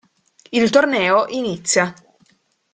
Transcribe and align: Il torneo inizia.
Il 0.49 0.71
torneo 0.71 1.27
inizia. 1.27 1.93